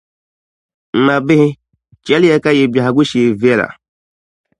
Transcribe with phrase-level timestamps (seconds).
[0.95, 1.49] M mabihi
[2.05, 3.67] chɛliya ka yi bɛhigu shee viɛla.